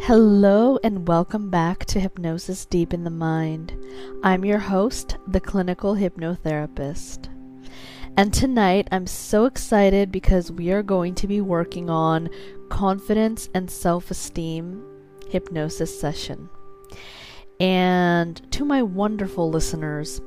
Hello 0.00 0.78
and 0.82 1.06
welcome 1.06 1.50
back 1.50 1.84
to 1.86 2.00
Hypnosis 2.00 2.64
Deep 2.64 2.94
in 2.94 3.04
the 3.04 3.10
Mind. 3.10 3.76
I'm 4.22 4.44
your 4.44 4.58
host, 4.58 5.18
the 5.26 5.40
clinical 5.40 5.96
hypnotherapist. 5.96 7.28
And 8.16 8.32
tonight 8.32 8.88
I'm 8.90 9.06
so 9.06 9.44
excited 9.44 10.10
because 10.10 10.50
we 10.50 10.70
are 10.70 10.82
going 10.82 11.14
to 11.16 11.26
be 11.26 11.42
working 11.42 11.90
on 11.90 12.30
confidence 12.70 13.50
and 13.52 13.70
self 13.70 14.10
esteem 14.10 14.82
hypnosis 15.28 16.00
session. 16.00 16.48
And 17.60 18.40
to 18.52 18.64
my 18.64 18.82
wonderful 18.82 19.50
listeners, 19.50 20.22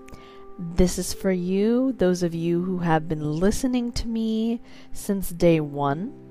this 0.60 1.00
is 1.00 1.12
for 1.12 1.32
you, 1.32 1.94
those 1.94 2.22
of 2.22 2.36
you 2.36 2.62
who 2.64 2.80
have 2.80 3.08
been 3.08 3.40
listening 3.40 3.94
to 3.94 4.08
me 4.08 4.62
since 4.92 5.30
day 5.30 5.60
one 5.60 6.31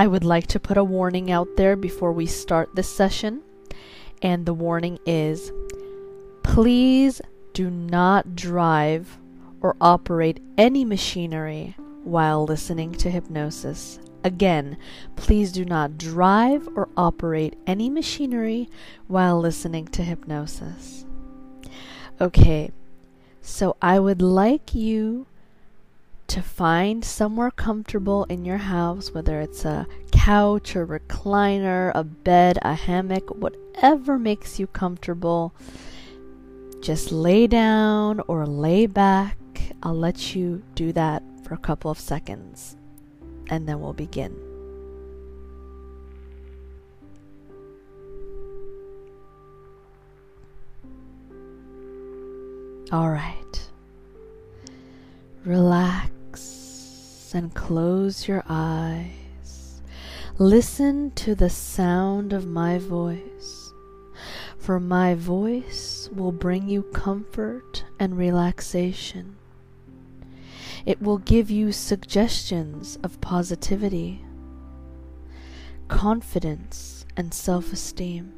I 0.00 0.06
would 0.06 0.24
like 0.24 0.46
to 0.46 0.58
put 0.58 0.78
a 0.78 0.82
warning 0.82 1.30
out 1.30 1.58
there 1.58 1.76
before 1.76 2.10
we 2.10 2.24
start 2.24 2.74
this 2.74 2.88
session. 2.88 3.42
And 4.22 4.46
the 4.46 4.54
warning 4.54 4.98
is 5.04 5.52
please 6.42 7.20
do 7.52 7.68
not 7.68 8.34
drive 8.34 9.18
or 9.60 9.76
operate 9.78 10.40
any 10.56 10.86
machinery 10.86 11.76
while 12.02 12.46
listening 12.46 12.92
to 12.92 13.10
hypnosis. 13.10 13.98
Again, 14.24 14.78
please 15.16 15.52
do 15.52 15.66
not 15.66 15.98
drive 15.98 16.66
or 16.74 16.88
operate 16.96 17.58
any 17.66 17.90
machinery 17.90 18.70
while 19.06 19.38
listening 19.38 19.86
to 19.88 20.02
hypnosis. 20.02 21.04
Okay, 22.18 22.70
so 23.42 23.76
I 23.82 23.98
would 23.98 24.22
like 24.22 24.74
you 24.74 25.26
to 26.30 26.40
find 26.40 27.04
somewhere 27.04 27.50
comfortable 27.50 28.22
in 28.26 28.44
your 28.44 28.56
house, 28.56 29.10
whether 29.10 29.40
it's 29.40 29.64
a 29.64 29.84
couch, 30.12 30.76
a 30.76 30.78
recliner, 30.78 31.90
a 31.96 32.04
bed, 32.04 32.56
a 32.62 32.72
hammock, 32.72 33.28
whatever 33.30 34.16
makes 34.16 34.60
you 34.60 34.68
comfortable. 34.68 35.52
Just 36.80 37.10
lay 37.10 37.48
down 37.48 38.20
or 38.28 38.46
lay 38.46 38.86
back. 38.86 39.36
I'll 39.82 39.98
let 39.98 40.36
you 40.36 40.62
do 40.76 40.92
that 40.92 41.24
for 41.42 41.54
a 41.54 41.58
couple 41.58 41.90
of 41.90 41.98
seconds 41.98 42.76
and 43.48 43.68
then 43.68 43.80
we'll 43.80 43.92
begin. 43.92 44.32
All 52.92 53.10
right. 53.10 53.36
Relax 55.44 56.19
and 57.34 57.54
close 57.54 58.26
your 58.26 58.44
eyes. 58.48 59.82
Listen 60.38 61.10
to 61.12 61.34
the 61.34 61.50
sound 61.50 62.32
of 62.32 62.46
my 62.46 62.78
voice, 62.78 63.72
for 64.58 64.80
my 64.80 65.14
voice 65.14 66.08
will 66.12 66.32
bring 66.32 66.68
you 66.68 66.82
comfort 66.82 67.84
and 67.98 68.16
relaxation. 68.16 69.36
It 70.86 71.02
will 71.02 71.18
give 71.18 71.50
you 71.50 71.72
suggestions 71.72 72.98
of 73.02 73.20
positivity, 73.20 74.24
confidence, 75.88 77.04
and 77.16 77.34
self 77.34 77.72
esteem. 77.72 78.32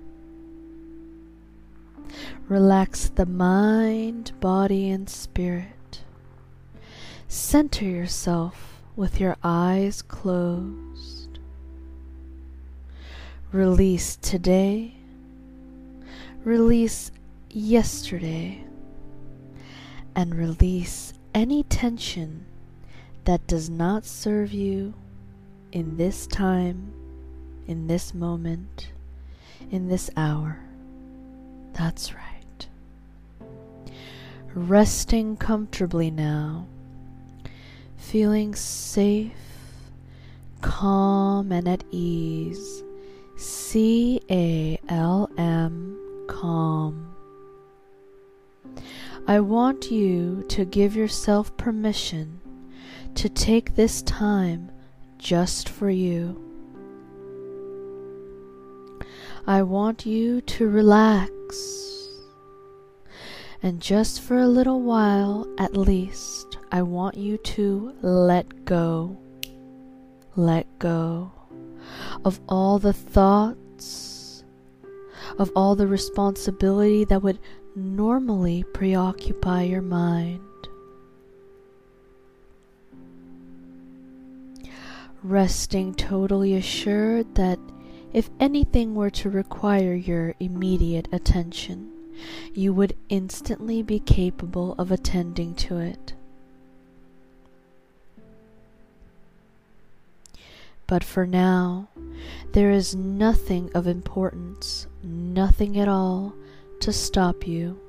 Relax 2.49 3.09
the 3.09 3.27
mind, 3.27 4.33
body, 4.41 4.91
and 4.91 5.09
spirit. 5.09 6.03
Center 7.29 7.85
yourself 7.85 8.72
with 8.97 9.19
your 9.21 9.37
eyes 9.43 10.03
closed. 10.03 11.39
Release 13.51 14.17
today. 14.17 14.95
Release 16.45 17.11
yesterday. 17.51 18.65
And 20.15 20.35
release 20.35 21.15
any 21.35 21.63
tension 21.65 22.45
that 23.25 23.47
does 23.47 23.71
not 23.71 24.05
serve 24.05 24.53
you 24.53 24.93
in 25.71 25.97
this 25.97 26.27
time, 26.27 26.93
in 27.67 27.87
this 27.87 28.13
moment, 28.13 28.93
in 29.71 29.89
this 29.89 30.11
hour. 30.17 30.59
That's 31.73 32.13
right. 32.13 32.67
Resting 34.55 35.39
comfortably 35.39 36.11
now 36.11 36.67
feeling 38.03 38.55
safe, 38.55 39.33
calm, 40.61 41.51
and 41.53 41.67
at 41.67 41.85
ease. 41.91 42.83
C 43.37 44.21
A 44.31 44.79
L 44.89 45.31
M, 45.39 46.27
calm. 46.29 47.15
I 49.27 49.41
want 49.41 49.91
you 49.91 50.45
to 50.49 50.65
give 50.65 50.95
yourself 50.95 51.57
permission 51.57 52.41
to 53.15 53.29
take 53.29 53.75
this 53.75 54.03
time 54.03 54.71
just 55.19 55.69
for 55.69 55.89
you. 55.89 56.41
I 59.47 59.63
want 59.63 60.07
you 60.07 60.41
to 60.43 60.69
relax 60.69 62.09
and 63.63 63.81
just 63.81 64.21
for 64.21 64.39
a 64.39 64.47
little 64.49 64.83
while 64.83 65.47
at 65.59 65.77
least 65.77 66.59
I 66.73 66.81
want 66.83 67.19
you 67.19 67.37
to 67.37 67.95
let 68.01 68.65
go. 68.65 69.17
Let 70.35 70.67
go 70.79 71.31
of 72.25 72.41
all 72.49 72.79
the 72.79 72.93
thoughts, 72.93 74.45
of 75.39 75.51
all 75.55 75.75
the 75.75 75.87
responsibility 75.87 77.05
that 77.05 77.23
would 77.23 77.39
normally 77.75 78.65
preoccupy 78.75 79.63
your 79.65 79.83
mind. 79.83 80.41
Resting 85.23 85.95
totally 85.95 86.55
assured 86.55 87.35
that 87.37 87.59
if 88.13 88.29
anything 88.41 88.95
were 88.95 89.11
to 89.11 89.31
require 89.31 89.95
your 89.95 90.35
immediate 90.41 91.09
attention, 91.13 91.91
you 92.53 92.73
would 92.75 92.97
instantly 93.09 93.83
be 93.83 94.01
capable 94.01 94.75
of 94.79 94.91
attending 94.91 95.55
to 95.55 95.79
it. 95.79 96.15
But 100.93 101.05
for 101.05 101.27
now, 101.27 101.89
there 102.53 102.71
is 102.71 102.95
nothing 102.95 103.71
of 103.75 103.87
importance, 103.87 104.87
nothing 105.03 105.79
at 105.79 105.89
all, 105.89 106.35
to 106.81 106.93
stop 106.93 107.49
you 107.49 107.81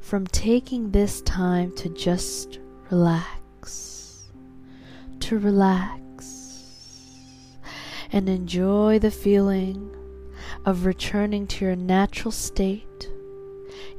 from 0.00 0.26
taking 0.26 0.90
this 0.90 1.20
time 1.20 1.70
to 1.76 1.88
just 1.90 2.58
relax, 2.90 4.24
to 5.20 5.38
relax, 5.38 7.20
and 8.10 8.28
enjoy 8.28 8.98
the 8.98 9.12
feeling 9.12 9.88
of 10.64 10.86
returning 10.86 11.46
to 11.46 11.66
your 11.66 11.76
natural 11.76 12.32
state, 12.32 13.12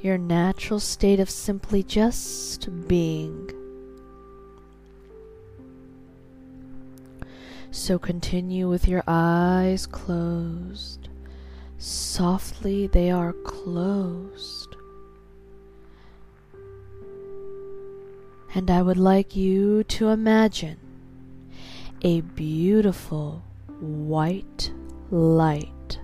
your 0.02 0.18
natural 0.18 0.82
state 0.82 1.22
of 1.22 1.30
simply 1.30 1.84
just 1.84 2.68
being. 2.90 3.57
So 7.88 7.98
continue 7.98 8.68
with 8.68 8.86
your 8.86 9.02
eyes 9.08 9.86
closed. 9.86 11.08
Softly, 11.78 12.86
they 12.86 13.10
are 13.12 13.32
closed. 13.32 14.76
And 18.54 18.70
I 18.70 18.82
would 18.82 18.98
like 18.98 19.38
you 19.38 19.86
to 19.86 20.10
imagine 20.10 20.78
a 22.02 22.20
beautiful 22.20 23.42
white 23.80 24.70
light. 25.10 26.00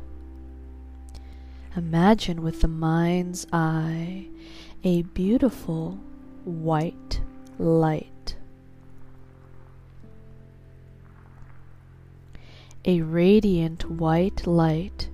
Imagine 1.75 2.43
with 2.43 2.61
the 2.61 2.69
mind's 2.69 3.45
eye 3.51 4.27
a 4.85 5.01
beautiful 5.01 5.99
white 6.45 7.19
light. 7.59 8.37
A 12.85 13.01
radiant 13.01 13.89
white 13.89 14.45
light 14.45 15.09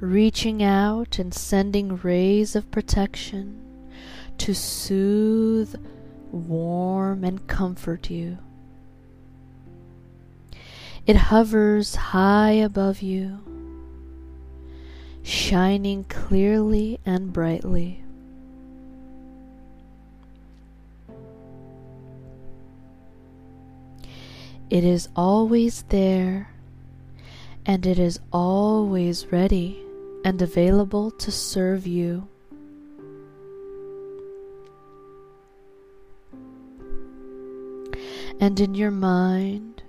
reaching 0.00 0.62
out 0.62 1.18
and 1.18 1.32
sending 1.32 1.96
rays 1.98 2.56
of 2.56 2.70
protection 2.72 3.60
to 4.38 4.52
soothe, 4.52 5.76
warm, 6.32 7.22
and 7.22 7.46
comfort 7.46 8.10
you. 8.10 8.38
It 11.06 11.16
hovers 11.16 11.94
high 11.94 12.52
above 12.52 13.02
you, 13.02 13.38
shining 15.22 16.04
clearly 16.04 16.98
and 17.06 17.32
brightly. 17.32 18.02
It 24.70 24.84
is 24.84 25.08
always 25.14 25.82
there 25.90 26.48
and 27.64 27.86
it 27.86 27.98
is 27.98 28.18
always 28.32 29.26
ready 29.30 29.82
and 30.24 30.40
available 30.42 31.10
to 31.10 31.30
serve 31.30 31.86
you. 31.86 32.28
And 38.40 38.58
in 38.58 38.74
your 38.74 38.90
mind, 38.90 39.82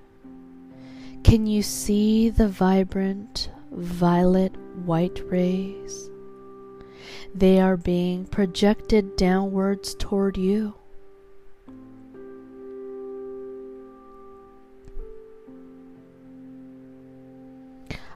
can 1.24 1.48
you 1.48 1.64
see 1.64 2.30
the 2.30 2.48
vibrant 2.48 3.50
violet 3.72 4.56
white 4.86 5.22
rays? 5.26 6.10
They 7.34 7.60
are 7.60 7.78
being 7.78 8.26
projected 8.26 9.16
downwards 9.16 9.96
toward 9.96 10.38
you. 10.38 10.76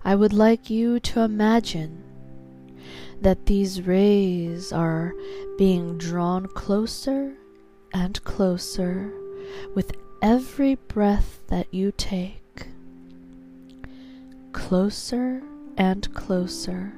I 0.07 0.15
would 0.15 0.31
like 0.31 0.69
you 0.69 1.01
to 1.01 1.19
imagine 1.19 2.01
that 3.19 3.45
these 3.45 3.81
rays 3.81 4.71
are 4.71 5.13
being 5.57 5.97
drawn 5.97 6.45
closer 6.47 7.35
and 7.93 8.23
closer 8.23 9.13
with 9.75 9.91
every 10.21 10.75
breath 10.75 11.41
that 11.47 11.73
you 11.73 11.91
take. 11.91 12.69
Closer 14.53 15.43
and 15.77 16.13
closer 16.13 16.93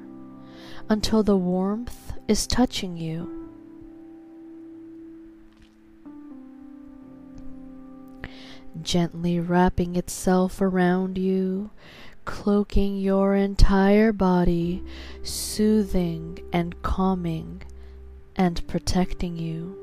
until 0.88 1.23
the 1.23 1.35
warmth 1.35 2.13
is 2.27 2.45
touching 2.45 2.95
you. 2.95 3.50
Gently 8.83 9.39
wrapping 9.39 9.95
itself 9.95 10.62
around 10.62 11.17
you 11.17 11.71
cloaking 12.29 12.95
your 12.95 13.33
entire 13.33 14.13
body, 14.13 14.83
soothing 15.23 16.37
and 16.53 16.79
calming 16.83 17.59
and 18.35 18.65
protecting 18.67 19.35
you 19.35 19.75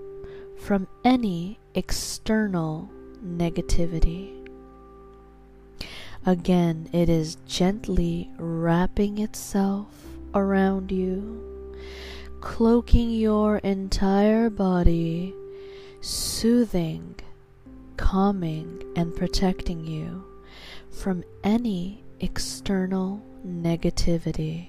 from 0.57 0.87
any 1.05 1.59
external 1.75 2.89
negativity. 3.21 4.31
Again, 6.25 6.89
it 6.93 7.09
is 7.09 7.37
gently 7.49 8.31
wrapping 8.39 9.19
itself 9.19 9.89
around 10.33 10.93
you, 10.93 11.75
cloaking 12.41 13.11
your 13.11 13.59
entire 13.59 14.51
body, 14.51 15.35
soothing, 16.01 17.17
calming, 17.97 18.85
and 18.95 19.17
protecting 19.17 19.85
you 19.85 20.25
from 20.93 21.25
any 21.43 22.05
external 22.21 23.21
negativity. 23.47 24.69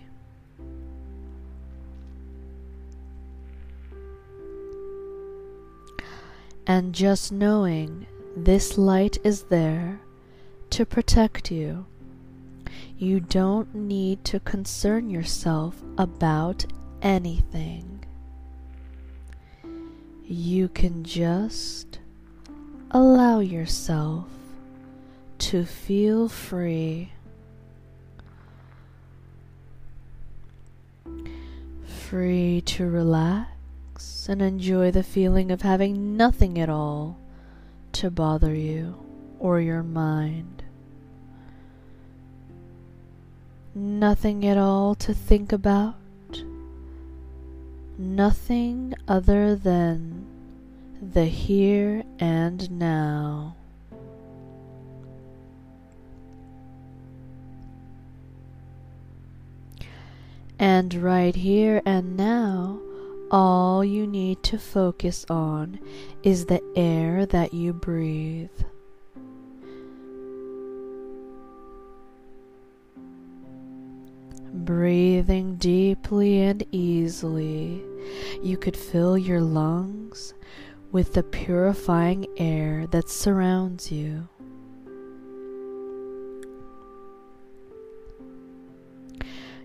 And 6.66 6.94
just 6.94 7.32
knowing 7.32 8.08
this 8.36 8.78
light 8.78 9.18
is 9.24 9.44
there 9.44 10.02
to 10.72 10.86
protect 10.86 11.50
you, 11.50 11.86
you 12.98 13.22
don't 13.22 13.74
need 13.74 14.26
to 14.26 14.40
concern 14.42 15.10
yourself 15.10 15.82
about 15.98 16.66
anything. 17.02 18.04
You 20.26 20.68
can 20.68 21.06
just 21.06 22.00
allow 22.92 23.40
yourself 23.40 24.26
to 25.40 25.64
feel 25.64 26.28
free 26.28 27.14
free 32.10 32.62
to 32.62 32.90
relax 32.90 34.30
and 34.30 34.42
enjoy 34.42 34.90
the 34.90 35.04
feeling 35.04 35.52
of 35.52 35.62
having 35.62 36.16
nothing 36.16 36.58
at 36.58 36.70
all 36.70 37.20
to 37.92 38.10
bother 38.10 38.56
you 38.56 38.96
or 39.40 39.60
your 39.60 39.84
mind. 39.84 40.64
Nothing 43.76 44.48
at 44.48 44.58
all 44.58 44.96
to 44.96 45.14
think 45.14 45.52
about. 45.52 45.96
Nothing 47.98 48.94
other 49.06 49.54
than 49.54 50.26
the 51.02 51.26
here 51.26 52.04
and 52.20 52.72
now. 52.72 53.57
And 60.78 60.94
right 60.94 61.36
here 61.36 61.82
and 61.88 62.16
now, 62.16 62.80
all 63.32 63.84
you 63.84 64.06
need 64.06 64.44
to 64.44 64.60
focus 64.60 65.26
on 65.28 65.80
is 66.22 66.46
the 66.46 66.62
air 66.76 67.26
that 67.26 67.52
you 67.52 67.74
breathe. 67.74 68.52
Breathing 74.54 75.56
deeply 75.56 76.42
and 76.42 76.64
easily, 76.72 77.84
you 78.44 78.56
could 78.56 78.78
fill 78.78 79.18
your 79.18 79.42
lungs 79.42 80.36
with 80.92 81.14
the 81.14 81.24
purifying 81.24 82.28
air 82.38 82.86
that 82.92 83.10
surrounds 83.10 83.92
you. 83.92 84.28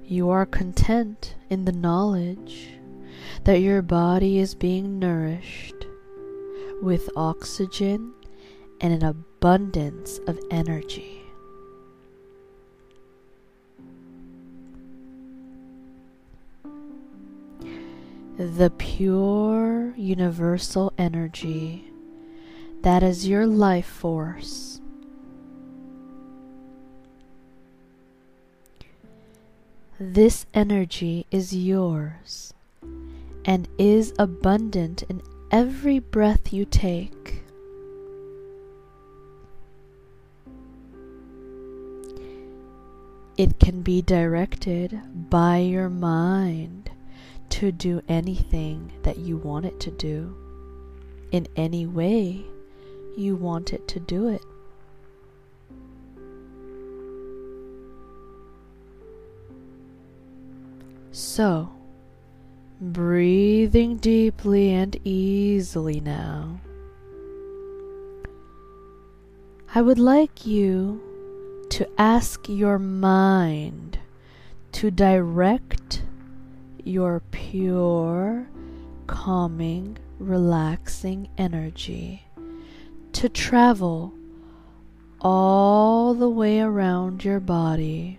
You 0.04 0.30
are 0.30 0.44
content 0.44 1.36
in 1.48 1.64
the 1.64 1.72
knowledge 1.72 2.70
that 3.44 3.60
your 3.60 3.82
body 3.82 4.38
is 4.38 4.54
being 4.54 4.98
nourished 4.98 5.86
with 6.82 7.08
oxygen 7.16 8.12
and 8.80 8.92
an 8.92 9.04
abundance 9.04 10.18
of 10.26 10.38
energy. 10.50 11.22
The 18.36 18.72
pure 18.76 19.94
universal 19.96 20.92
energy 20.98 21.92
that 22.82 23.04
is 23.04 23.28
your 23.28 23.46
life 23.46 23.86
force 23.86 24.81
This 30.04 30.46
energy 30.52 31.26
is 31.30 31.54
yours 31.54 32.52
and 33.44 33.68
is 33.78 34.12
abundant 34.18 35.04
in 35.04 35.22
every 35.52 36.00
breath 36.00 36.52
you 36.52 36.64
take. 36.64 37.44
It 43.38 43.60
can 43.60 43.82
be 43.82 44.02
directed 44.02 45.00
by 45.30 45.58
your 45.58 45.88
mind 45.88 46.90
to 47.50 47.70
do 47.70 48.02
anything 48.08 48.92
that 49.04 49.18
you 49.18 49.36
want 49.36 49.66
it 49.66 49.78
to 49.78 49.92
do, 49.92 50.36
in 51.30 51.46
any 51.54 51.86
way 51.86 52.44
you 53.16 53.36
want 53.36 53.72
it 53.72 53.86
to 53.86 54.00
do 54.00 54.26
it. 54.26 54.42
So, 61.14 61.68
breathing 62.80 63.98
deeply 63.98 64.72
and 64.72 64.96
easily 65.04 66.00
now, 66.00 66.58
I 69.74 69.82
would 69.82 69.98
like 69.98 70.46
you 70.46 71.66
to 71.68 71.86
ask 72.00 72.48
your 72.48 72.78
mind 72.78 73.98
to 74.72 74.90
direct 74.90 76.02
your 76.82 77.20
pure, 77.30 78.46
calming, 79.06 79.98
relaxing 80.18 81.28
energy 81.36 82.24
to 83.12 83.28
travel 83.28 84.14
all 85.20 86.14
the 86.14 86.30
way 86.30 86.60
around 86.60 87.22
your 87.22 87.38
body 87.38 88.18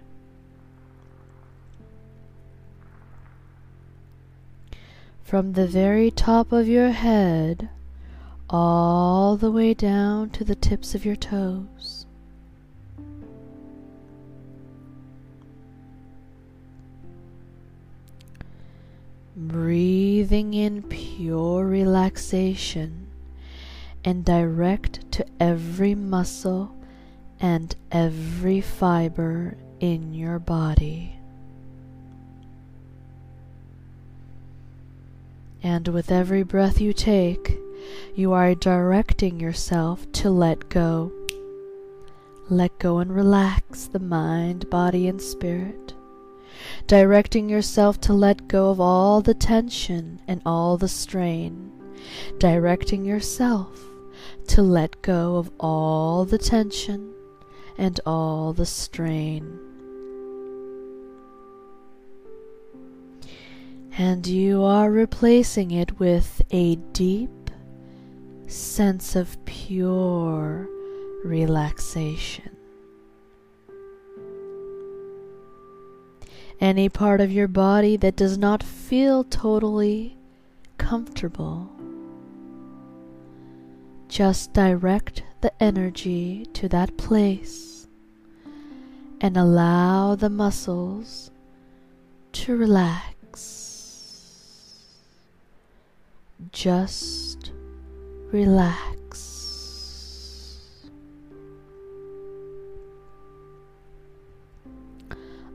from 5.33 5.53
the 5.53 5.65
very 5.65 6.11
top 6.11 6.51
of 6.51 6.67
your 6.67 6.91
head 6.91 7.67
all 8.51 9.35
the 9.35 9.49
way 9.51 9.73
down 9.73 10.29
to 10.29 10.43
the 10.43 10.53
tips 10.53 10.93
of 10.93 11.03
your 11.03 11.15
toes. 11.15 12.05
Breathing 19.35 20.53
in 20.53 20.83
pure 20.83 21.65
relaxation 21.65 23.07
and 24.05 24.23
direct 24.23 25.11
to 25.13 25.25
every 25.39 25.95
muscle 25.95 26.75
and 27.39 27.75
every 27.91 28.61
fiber 28.61 29.57
in 29.79 30.13
your 30.13 30.37
body. 30.37 31.12
And 35.63 35.87
with 35.87 36.11
every 36.11 36.43
breath 36.43 36.81
you 36.81 36.91
take, 36.91 37.57
you 38.13 38.33
are 38.33 38.53
directing 38.53 39.39
yourself 39.39 40.11
to 40.11 40.29
let 40.29 40.67
go. 40.67 41.11
Let 42.49 42.77
go 42.79 42.97
and 42.99 43.15
relax 43.15 43.85
the 43.85 43.99
mind, 43.99 44.69
body, 44.69 45.07
and 45.07 45.21
spirit. 45.21 45.93
Directing 46.85 47.47
yourself 47.47 48.01
to 48.01 48.13
let 48.13 48.49
go 48.49 48.69
of 48.69 48.81
all 48.81 49.21
the 49.21 49.33
tension 49.33 50.21
and 50.27 50.41
all 50.45 50.77
the 50.77 50.89
strain. 50.89 51.71
Directing 52.39 53.05
yourself 53.05 53.79
to 54.47 54.61
let 54.61 55.01
go 55.01 55.37
of 55.37 55.49
all 55.61 56.25
the 56.25 56.37
tension 56.37 57.13
and 57.77 58.01
all 58.05 58.51
the 58.51 58.65
strain. 58.65 59.62
And 63.97 64.25
you 64.25 64.63
are 64.63 64.89
replacing 64.89 65.69
it 65.69 65.99
with 65.99 66.41
a 66.49 66.75
deep 66.93 67.29
sense 68.47 69.15
of 69.15 69.43
pure 69.45 70.67
relaxation. 71.23 72.49
Any 76.59 76.89
part 76.89 77.21
of 77.21 77.31
your 77.31 77.47
body 77.47 77.95
that 77.97 78.15
does 78.15 78.37
not 78.37 78.63
feel 78.63 79.23
totally 79.25 80.17
comfortable, 80.77 81.69
just 84.07 84.53
direct 84.53 85.23
the 85.41 85.51
energy 85.61 86.47
to 86.53 86.67
that 86.69 86.97
place 86.97 87.87
and 89.21 89.37
allow 89.37 90.15
the 90.15 90.29
muscles 90.29 91.29
to 92.31 92.55
relax. 92.55 93.22
Just 96.51 97.51
relax. 98.31 98.89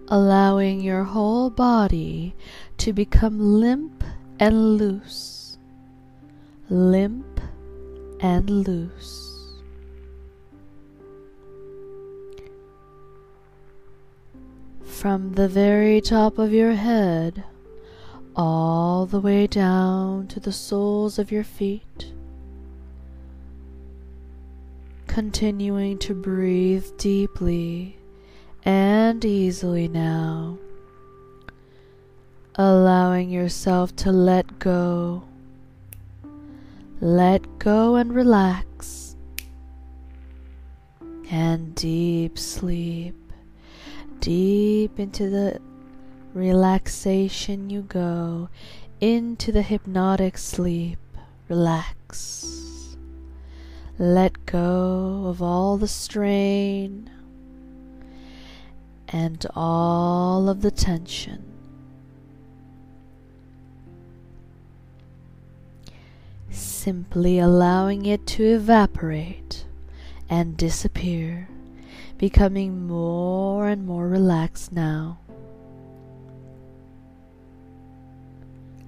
Allowing 0.09 0.81
your 0.81 1.05
whole 1.05 1.51
body 1.51 2.35
to 2.79 2.93
become 2.93 3.39
limp 3.39 4.03
and 4.41 4.79
loose. 4.79 5.59
Limp 6.71 7.41
and 8.21 8.49
loose. 8.49 9.25
From 14.83 15.33
the 15.35 15.49
very 15.49 16.01
top 16.01 16.39
of 16.39 16.53
your 16.53 16.73
head 16.73 17.45
all 18.39 19.05
the 19.05 19.19
way 19.19 19.49
down 19.49 20.29
to 20.29 20.39
the 20.39 20.53
soles 20.53 21.19
of 21.19 21.33
your 21.33 21.43
feet. 21.43 22.13
Continuing 25.09 25.99
to 25.99 26.15
breathe 26.15 26.87
deeply 26.99 27.99
and 28.65 29.25
easily 29.25 29.89
now, 29.89 30.57
allowing 32.55 33.29
yourself 33.29 33.97
to 33.97 34.13
let 34.13 34.61
go. 34.61 35.25
Let 37.01 37.59
go 37.59 37.97
and 37.97 38.15
relax. 38.15 39.17
And 41.31 41.75
deep 41.75 42.39
sleep, 42.39 43.17
deep 44.21 45.01
into 45.01 45.29
the 45.29 45.61
relaxation 46.35 47.71
you 47.71 47.83
go 47.83 48.49
into 49.01 49.53
the 49.53 49.63
hypnotic 49.63 50.39
sleep. 50.39 50.99
Relax. 51.49 52.97
Let 53.99 54.47
go 54.47 55.25
of 55.27 55.43
all 55.43 55.77
the 55.77 55.89
strain 55.89 57.11
and 59.09 59.47
all 59.55 60.49
of 60.49 60.61
the 60.61 60.71
tension. 60.71 61.45
Simply 66.51 67.39
allowing 67.39 68.07
it 68.07 68.27
to 68.29 68.45
evaporate 68.45 69.65
and 70.29 70.57
disappear, 70.57 71.49
becoming 72.19 72.87
more 72.87 73.69
and 73.69 73.87
more 73.87 74.07
relaxed 74.07 74.73
now. 74.73 75.19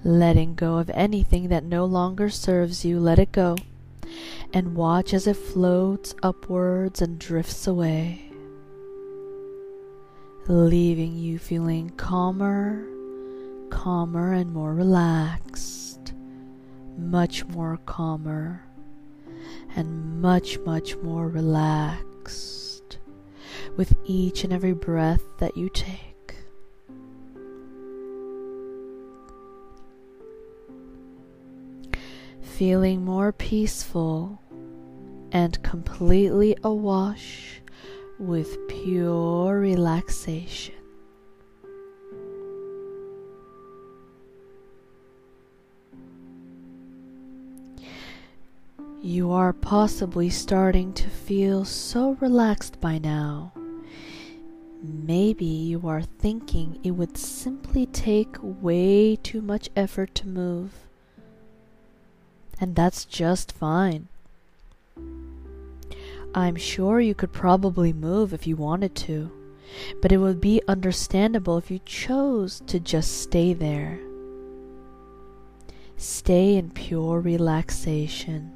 Letting 0.05 0.55
go 0.55 0.79
of 0.79 0.91
anything 0.91 1.49
that 1.49 1.65
no 1.65 1.85
longer 1.85 2.31
serves 2.31 2.85
you, 2.85 2.99
let 2.99 3.19
it 3.19 3.33
go, 3.33 3.57
and 4.53 4.75
watch 4.75 5.13
as 5.13 5.27
it 5.27 5.37
floats 5.37 6.15
upwards 6.23 7.03
and 7.03 7.19
drifts 7.19 7.67
away, 7.67 8.31
leaving 10.47 11.17
you 11.17 11.39
feeling 11.39 11.91
calmer, 11.91 12.85
calmer, 13.71 14.33
and 14.33 14.53
more 14.53 14.75
relaxed, 14.75 16.15
much 16.97 17.45
more 17.47 17.79
calmer, 17.87 18.63
and 19.77 20.21
much, 20.21 20.59
much 20.61 20.97
more 20.97 21.29
relaxed 21.29 22.99
with 23.77 23.95
each 24.05 24.45
and 24.45 24.53
every 24.53 24.73
breath 24.73 25.23
that 25.39 25.57
you 25.57 25.69
take. 25.69 26.10
Feeling 32.61 33.03
more 33.03 33.33
peaceful 33.33 34.39
and 35.33 35.63
completely 35.63 36.55
awash 36.63 37.59
with 38.19 38.55
pure 38.69 39.59
relaxation. 39.59 40.75
You 49.01 49.33
are 49.33 49.55
possibly 49.55 50.29
starting 50.29 50.93
to 50.93 51.09
feel 51.09 51.65
so 51.65 52.19
relaxed 52.21 52.79
by 52.79 52.99
now. 52.99 53.55
Maybe 54.83 55.47
you 55.47 55.89
are 55.89 56.03
thinking 56.03 56.79
it 56.85 56.91
would 56.91 57.17
simply 57.17 57.87
take 57.87 58.37
way 58.43 59.17
too 59.17 59.41
much 59.41 59.71
effort 59.75 60.15
to 60.17 60.29
move 60.29 60.90
and 62.61 62.77
that's 62.77 63.05
just 63.05 63.53
fine. 63.53 64.09
I'm 66.35 66.57
sure 66.57 67.01
you 67.01 67.15
could 67.15 67.33
probably 67.33 67.93
move 67.93 68.33
if 68.33 68.47
you 68.47 68.55
wanted 68.55 68.95
to, 68.97 69.33
but 70.01 70.13
it 70.13 70.19
would 70.19 70.41
be 70.41 70.63
understandable 70.69 71.59
if 71.59 71.71
you 71.71 71.81
chose 71.85 72.63
to 72.67 72.79
just 72.79 73.23
stay 73.23 73.53
there. 73.53 73.99
Stay 75.97 76.57
in 76.57 76.71
pure 76.71 77.19
relaxation. 77.19 78.53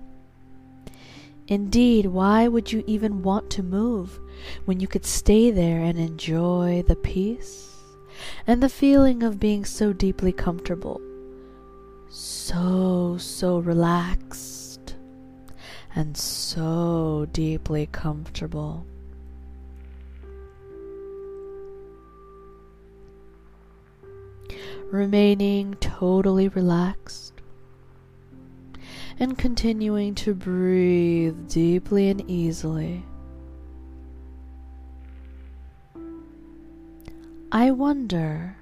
Indeed, 1.48 2.06
why 2.06 2.48
would 2.48 2.72
you 2.72 2.84
even 2.86 3.22
want 3.22 3.50
to 3.50 3.62
move 3.62 4.18
when 4.64 4.80
you 4.80 4.86
could 4.86 5.04
stay 5.04 5.50
there 5.50 5.80
and 5.80 5.98
enjoy 5.98 6.84
the 6.86 6.96
peace 6.96 7.70
and 8.46 8.62
the 8.62 8.68
feeling 8.68 9.22
of 9.22 9.40
being 9.40 9.64
so 9.64 9.92
deeply 9.92 10.32
comfortable? 10.32 11.00
So, 12.14 13.16
so 13.18 13.58
relaxed 13.58 14.94
and 15.96 16.16
so 16.16 17.26
deeply 17.32 17.86
comfortable. 17.90 18.86
Remaining 24.92 25.74
totally 25.80 26.46
relaxed 26.46 27.32
and 29.18 29.36
continuing 29.36 30.14
to 30.14 30.34
breathe 30.34 31.48
deeply 31.48 32.10
and 32.10 32.30
easily. 32.30 33.04
I 37.50 37.72
wonder 37.72 38.56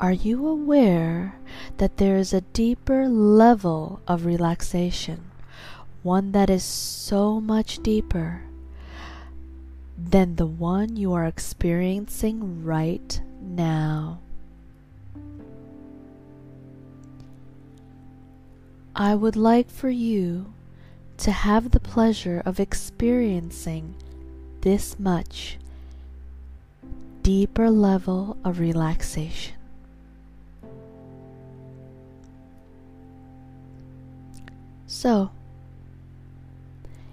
are 0.00 0.12
you 0.12 0.46
aware 0.46 1.36
that 1.78 1.96
there 1.98 2.16
is 2.16 2.32
a 2.32 2.40
deeper 2.40 3.08
level 3.08 4.00
of 4.08 4.24
relaxation, 4.24 5.30
one 6.02 6.32
that 6.32 6.50
is 6.50 6.64
so 6.64 7.40
much 7.40 7.82
deeper 7.82 8.42
than 9.96 10.36
the 10.36 10.46
one 10.46 10.96
you 10.96 11.12
are 11.12 11.26
experiencing 11.26 12.64
right 12.64 13.20
now? 13.40 14.20
I 18.96 19.14
would 19.14 19.36
like 19.36 19.70
for 19.70 19.90
you 19.90 20.52
to 21.18 21.32
have 21.32 21.70
the 21.70 21.80
pleasure 21.80 22.42
of 22.44 22.60
experiencing 22.60 23.94
this 24.60 24.98
much 24.98 25.58
deeper 27.22 27.70
level 27.70 28.36
of 28.44 28.60
relaxation. 28.60 29.54
So, 35.04 35.30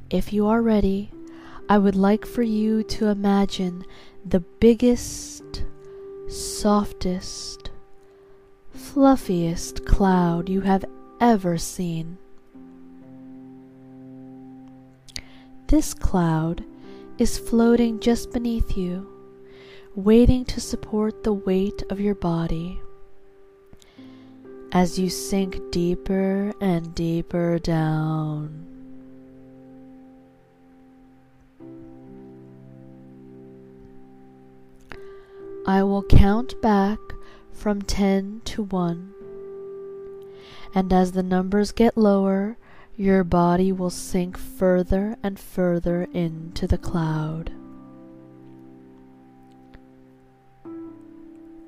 if 0.10 0.32
you 0.32 0.48
are 0.48 0.62
ready, 0.62 1.12
I 1.68 1.78
would 1.78 1.98
like 1.98 2.26
for 2.26 2.42
you 2.42 2.84
to 2.84 3.08
imagine 3.08 3.84
the 4.26 4.40
biggest, 4.40 5.66
softest, 6.30 7.70
fluffiest 8.74 9.86
cloud 9.86 10.48
you 10.48 10.62
have 10.62 10.86
ever 11.20 11.58
seen. 11.58 12.18
This 15.68 15.94
cloud 15.94 16.64
is 17.18 17.38
floating 17.38 18.00
just 18.00 18.32
beneath 18.32 18.78
you, 18.78 19.06
waiting 19.96 20.46
to 20.46 20.62
support 20.62 21.26
the 21.26 21.34
weight 21.34 21.84
of 21.90 22.00
your 22.00 22.16
body. 22.16 22.80
As 24.74 24.98
you 24.98 25.10
sink 25.10 25.60
deeper 25.70 26.54
and 26.62 26.96
deeper 26.96 27.60
down. 27.60 28.66
I 35.68 35.84
will 35.84 36.04
count 36.04 36.60
back 36.62 37.00
from 37.52 37.82
10 37.82 38.42
to 38.46 38.64
1. 38.64 39.14
And 40.74 40.94
as 40.94 41.12
the 41.12 41.22
numbers 41.22 41.74
get 41.74 41.98
lower, 41.98 42.58
your 42.96 43.26
body 43.26 43.74
will 43.74 43.90
sink 43.90 44.38
further 44.38 45.18
and 45.22 45.38
further 45.38 46.08
into 46.14 46.66
the 46.66 46.78
cloud. 46.78 47.52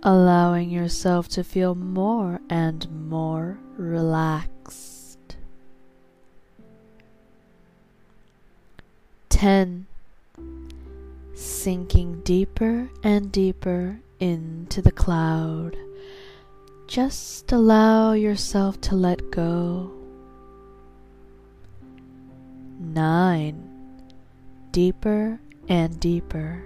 Allowing 0.05 0.69
yourself 0.69 1.29
to 1.29 1.45
feel 1.45 1.75
more 1.75 2.41
and 2.50 3.10
more 3.10 3.57
relaxed. 3.77 5.38
10. 9.29 9.88
Sinking 11.33 12.19
deeper 12.24 12.89
and 13.01 13.31
deeper 13.31 13.98
into 14.19 14.81
the 14.81 14.91
cloud. 14.91 15.77
Just 16.86 17.53
allow 17.53 18.12
yourself 18.12 18.81
to 18.81 18.95
let 18.95 19.31
go. 19.31 19.89
Nine. 22.77 23.69
Deeper 24.72 25.39
and 25.69 25.98
deeper 26.01 26.62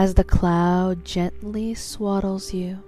as 0.00 0.14
the 0.14 0.24
cloud 0.24 1.04
gently 1.04 1.74
swaddles 1.74 2.54
you. 2.54 2.78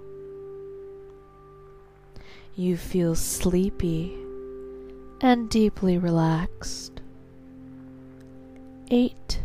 You 2.55 2.75
feel 2.75 3.13
sleepy 3.13 4.17
and 5.21 5.47
deeply 5.47 5.99
relaxed. 5.99 7.01
Eight. 8.89 9.43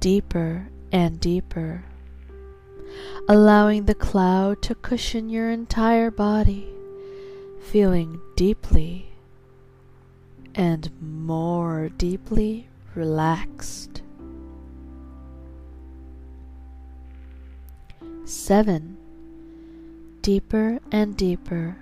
Deeper 0.00 0.68
and 0.90 1.20
deeper 1.20 1.84
allowing 3.28 3.84
the 3.84 3.94
cloud 3.94 4.60
to 4.62 4.74
cushion 4.74 5.28
your 5.28 5.48
entire 5.48 6.10
body, 6.10 6.66
feeling 7.60 8.20
deeply 8.34 9.12
and 10.56 10.90
more 11.00 11.88
deeply 11.88 12.68
relaxed. 12.96 14.01
7. 18.32 18.96
Deeper 20.22 20.80
and 20.90 21.14
deeper, 21.14 21.76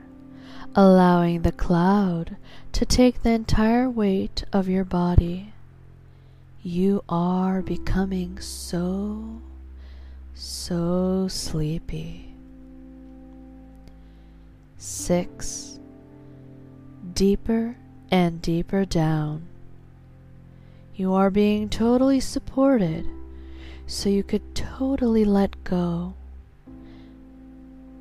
allowing 0.75 1.43
the 1.43 1.53
cloud 1.53 2.37
to 2.73 2.85
take 2.85 3.23
the 3.23 3.31
entire 3.31 3.89
weight 3.89 4.43
of 4.53 4.69
your 4.69 4.85
body. 4.85 5.53
You 6.61 7.05
are 7.09 7.63
becoming 7.63 8.41
so 8.41 9.41
so 10.35 11.29
sleepy. 11.29 12.35
Six, 14.77 15.79
deeper 17.15 17.77
and 18.11 18.43
deeper 18.43 18.85
down. 18.85 19.47
You 20.97 21.15
are 21.15 21.31
being 21.31 21.69
totally 21.69 22.19
supported, 22.19 23.07
so 23.87 24.09
you 24.09 24.25
could 24.25 24.57
totally 24.57 25.25
let 25.25 25.63
go. 25.63 26.15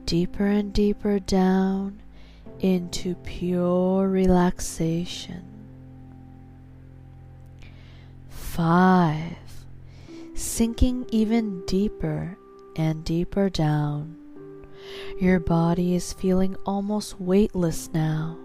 Deeper 0.10 0.48
and 0.48 0.74
deeper 0.74 1.20
down 1.20 2.02
into 2.62 3.14
pure 3.14 4.10
relaxation. 4.10 5.44
Five 8.28 9.38
sinking 10.34 11.06
even 11.12 11.64
deeper 11.68 12.36
and 12.76 13.06
deeper 13.06 13.52
down. 13.52 14.16
Your 15.22 15.40
body 15.40 15.94
is 15.94 16.12
feeling 16.12 16.56
almost 16.66 17.22
weightless 17.22 17.92
now, 17.94 18.36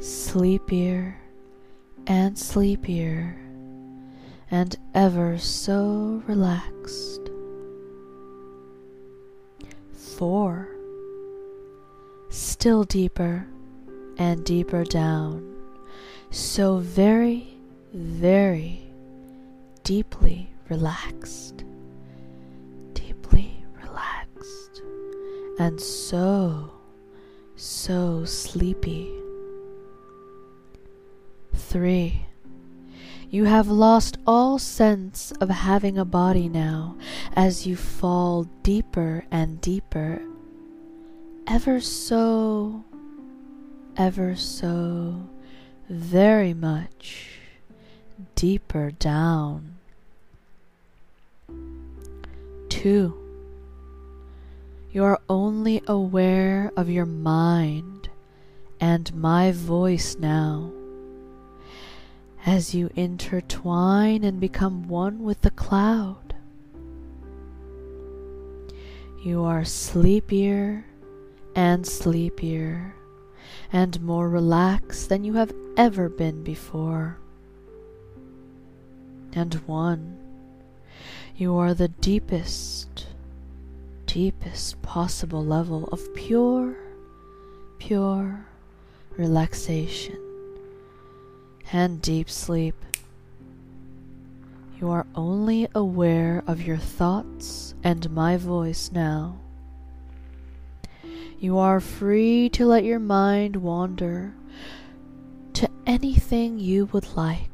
sleepier 0.00 1.18
and 2.06 2.38
sleepier, 2.38 3.36
and 4.50 4.74
ever 4.94 5.36
so 5.36 6.22
relaxed. 6.26 7.30
4. 10.16 10.66
Still 12.30 12.84
deeper 12.84 13.46
and 14.16 14.42
deeper 14.46 14.82
down, 14.82 15.54
so 16.30 16.78
very, 16.78 17.58
very 17.92 18.80
deeply 19.84 20.48
relaxed, 20.70 21.64
deeply 22.94 23.62
relaxed, 23.82 24.82
and 25.58 25.78
so, 25.78 26.70
so 27.56 28.24
sleepy. 28.24 29.12
3. 31.52 32.25
You 33.28 33.44
have 33.44 33.66
lost 33.66 34.18
all 34.24 34.58
sense 34.58 35.32
of 35.40 35.50
having 35.50 35.98
a 35.98 36.04
body 36.04 36.48
now 36.48 36.96
as 37.34 37.66
you 37.66 37.74
fall 37.74 38.44
deeper 38.62 39.24
and 39.32 39.60
deeper, 39.60 40.22
ever 41.48 41.80
so, 41.80 42.84
ever 43.96 44.36
so, 44.36 45.28
very 45.88 46.54
much 46.54 47.40
deeper 48.36 48.92
down. 48.92 49.76
2. 52.68 53.12
You 54.92 55.02
are 55.04 55.20
only 55.28 55.82
aware 55.88 56.70
of 56.76 56.88
your 56.88 57.06
mind 57.06 58.08
and 58.80 59.12
my 59.14 59.50
voice 59.50 60.16
now. 60.16 60.70
As 62.46 62.76
you 62.76 62.90
intertwine 62.94 64.22
and 64.22 64.38
become 64.38 64.86
one 64.86 65.24
with 65.24 65.40
the 65.40 65.50
cloud, 65.50 66.32
you 69.20 69.42
are 69.42 69.64
sleepier 69.64 70.84
and 71.56 71.84
sleepier 71.84 72.94
and 73.72 74.00
more 74.00 74.28
relaxed 74.28 75.08
than 75.08 75.24
you 75.24 75.32
have 75.32 75.52
ever 75.76 76.08
been 76.08 76.44
before. 76.44 77.18
And 79.32 79.54
one 79.66 80.16
you 81.34 81.56
are 81.56 81.74
the 81.74 81.88
deepest, 81.88 83.08
deepest 84.06 84.80
possible 84.82 85.44
level 85.44 85.88
of 85.88 86.14
pure, 86.14 86.76
pure 87.80 88.46
relaxation 89.16 90.25
and 91.72 92.00
deep 92.02 92.30
sleep. 92.30 92.74
You 94.80 94.90
are 94.90 95.06
only 95.14 95.68
aware 95.74 96.42
of 96.46 96.60
your 96.60 96.76
thoughts 96.76 97.74
and 97.82 98.10
my 98.10 98.36
voice 98.36 98.90
now. 98.92 99.38
You 101.38 101.58
are 101.58 101.80
free 101.80 102.48
to 102.50 102.66
let 102.66 102.84
your 102.84 102.98
mind 102.98 103.56
wander 103.56 104.34
to 105.54 105.68
anything 105.86 106.58
you 106.58 106.86
would 106.86 107.16
like. 107.16 107.50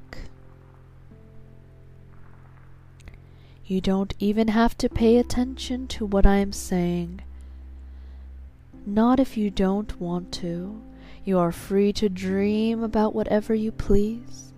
You 3.65 3.81
don't 3.81 4.15
even 4.19 4.49
have 4.49 4.77
to 4.79 4.89
pay 4.89 5.17
attention 5.17 5.87
to 5.89 6.05
what 6.05 6.27
I 6.27 6.37
am 6.37 6.53
saying. 6.53 7.21
Not 8.85 9.21
if 9.21 9.37
you 9.37 9.51
don't 9.51 10.01
want 10.01 10.33
to. 10.35 10.83
You 11.25 11.39
are 11.39 11.53
free 11.53 11.93
to 11.95 12.09
dream 12.09 12.83
about 12.83 13.15
whatever 13.15 13.55
you 13.55 13.71
please. 13.71 14.53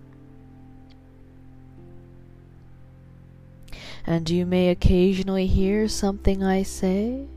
And 4.07 4.29
you 4.29 4.45
may 4.45 4.69
occasionally 4.69 5.47
hear 5.47 5.87
something 5.87 6.43
I 6.43 6.63
say 6.63 7.27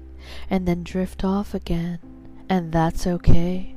and 0.50 0.66
then 0.66 0.82
drift 0.82 1.24
off 1.24 1.54
again, 1.54 1.98
and 2.48 2.72
that's 2.72 3.06
okay 3.06 3.74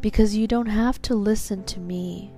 because 0.00 0.36
you 0.36 0.46
don't 0.46 0.66
have 0.66 1.00
to 1.02 1.14
listen 1.14 1.64
to 1.64 1.80
me 1.80 2.30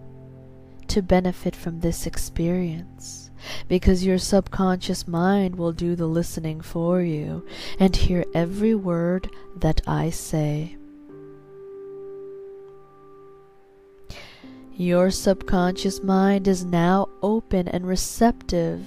to 0.88 1.02
benefit 1.02 1.56
from 1.56 1.80
this 1.80 2.06
experience 2.06 3.30
because 3.68 4.04
your 4.04 4.18
subconscious 4.18 5.06
mind 5.06 5.56
will 5.56 5.72
do 5.72 5.96
the 5.96 6.06
listening 6.06 6.60
for 6.60 7.02
you 7.02 7.44
and 7.78 7.94
hear 7.96 8.24
every 8.34 8.74
word 8.74 9.28
that 9.56 9.80
I 9.86 10.10
say. 10.10 10.76
Your 14.76 15.12
subconscious 15.12 16.02
mind 16.02 16.48
is 16.48 16.64
now 16.64 17.08
open 17.22 17.68
and 17.68 17.86
receptive. 17.86 18.84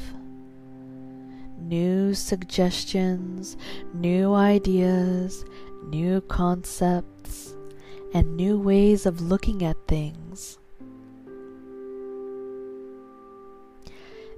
New 1.57 2.13
suggestions, 2.13 3.55
new 3.93 4.33
ideas, 4.33 5.45
new 5.85 6.19
concepts, 6.19 7.55
and 8.13 8.35
new 8.35 8.59
ways 8.59 9.05
of 9.05 9.21
looking 9.21 9.63
at 9.63 9.77
things. 9.87 10.59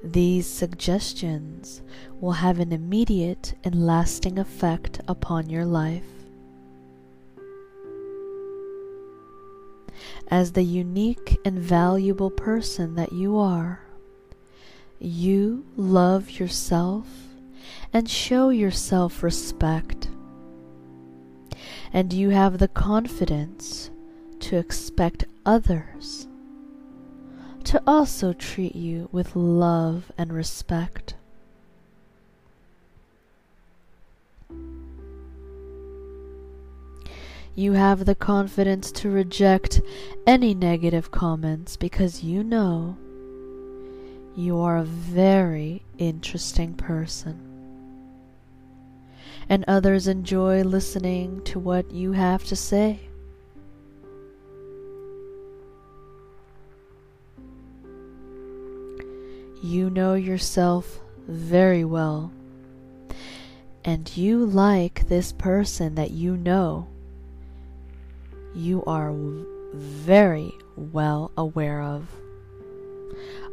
These 0.03 0.45
suggestions 0.45 1.81
will 2.21 2.33
have 2.33 2.59
an 2.59 2.71
immediate 2.71 3.55
and 3.63 3.87
lasting 3.87 4.37
effect 4.37 5.01
upon 5.07 5.49
your 5.49 5.65
life. 5.65 6.18
As 10.31 10.51
the 10.51 10.63
unique 10.63 11.39
and 11.43 11.57
valuable 11.57 12.29
person 12.29 12.95
that 12.95 13.11
you 13.11 13.37
are, 13.37 13.81
you 14.99 15.65
love 15.75 16.31
yourself 16.31 17.07
and 17.93 18.09
show 18.09 18.49
yourself 18.49 19.23
respect. 19.23 20.09
And 21.91 22.13
you 22.13 22.29
have 22.29 22.59
the 22.59 22.67
confidence 22.67 23.89
to 24.41 24.57
expect 24.57 25.25
others 25.45 26.27
to 27.69 27.81
also 27.85 28.33
treat 28.33 28.75
you 28.75 29.09
with 29.11 29.35
love 29.35 30.11
and 30.17 30.33
respect. 30.33 31.13
You 37.55 37.73
have 37.73 38.05
the 38.05 38.15
confidence 38.15 38.91
to 38.93 39.09
reject 39.09 39.81
any 40.25 40.53
negative 40.53 41.11
comments 41.11 41.75
because 41.75 42.23
you 42.23 42.43
know 42.43 42.97
you 44.35 44.57
are 44.59 44.77
a 44.77 44.83
very 44.83 45.83
interesting 45.97 46.73
person. 46.73 47.45
And 49.49 49.65
others 49.67 50.07
enjoy 50.07 50.63
listening 50.63 51.41
to 51.45 51.59
what 51.59 51.91
you 51.91 52.13
have 52.13 52.45
to 52.45 52.55
say. 52.55 53.01
You 59.61 59.89
know 59.89 60.13
yourself 60.13 61.01
very 61.27 61.83
well, 61.83 62.31
and 63.83 64.15
you 64.15 64.45
like 64.45 65.09
this 65.09 65.33
person 65.33 65.95
that 65.95 66.11
you 66.11 66.37
know. 66.37 66.87
You 68.55 68.83
are 68.85 69.13
very 69.73 70.51
well 70.75 71.31
aware 71.37 71.81
of, 71.81 72.07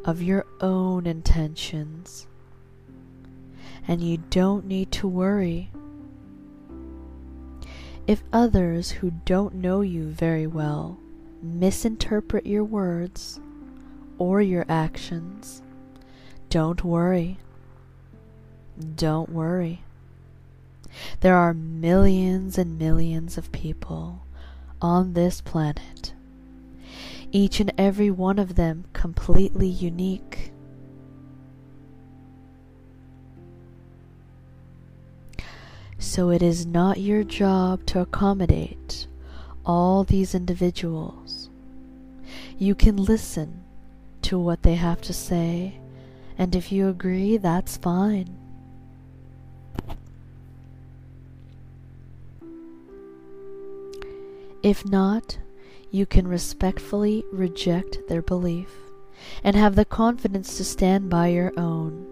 of 0.05 0.23
your 0.23 0.47
own 0.61 1.07
intentions, 1.07 2.27
and 3.87 4.03
you 4.03 4.19
don't 4.31 4.67
need 4.67 4.91
to 4.93 5.07
worry. 5.07 5.71
If 8.07 8.23
others 8.33 8.91
who 8.91 9.11
don't 9.25 9.55
know 9.57 9.81
you 9.81 10.05
very 10.05 10.47
well 10.47 10.99
misinterpret 11.43 12.47
your 12.47 12.65
words 12.65 13.39
or 14.19 14.41
your 14.41 14.65
actions, 14.69 15.63
don't 16.49 16.83
worry. 16.83 17.39
Don't 18.95 19.31
worry. 19.31 19.83
There 21.21 21.37
are 21.37 21.53
millions 21.53 22.59
and 22.59 22.79
millions 22.79 23.37
of 23.37 23.53
people 23.53 24.26
on 24.81 25.13
this 25.13 25.41
planet, 25.41 26.13
each 27.33 27.61
and 27.61 27.73
every 27.79 28.11
one 28.11 28.39
of 28.39 28.55
them 28.55 28.85
completely 28.93 29.69
unique. 29.69 30.53
So 35.99 36.31
it 36.31 36.43
is 36.43 36.67
not 36.67 37.01
your 37.01 37.25
job 37.25 37.85
to 37.87 38.01
accommodate 38.01 39.07
all 39.65 40.05
these 40.05 40.35
individuals. 40.35 41.51
You 42.59 42.75
can 42.75 42.97
listen 42.97 43.65
to 44.23 44.39
what 44.39 44.63
they 44.63 44.75
have 44.75 45.01
to 45.03 45.13
say 45.13 45.79
and 46.39 46.55
if 46.55 46.71
you 46.71 46.89
agree, 46.89 47.37
that's 47.39 47.77
fine. 47.77 48.37
If 54.67 54.85
not, 54.85 55.39
you 55.93 56.07
can 56.07 56.27
respectfully 56.27 57.23
reject 57.31 58.01
their 58.09 58.21
belief 58.21 58.69
and 59.45 59.55
have 59.55 59.77
the 59.77 59.85
confidence 59.85 60.57
to 60.57 60.65
stand 60.65 61.09
by 61.09 61.29
your 61.29 61.53
own. 61.57 62.05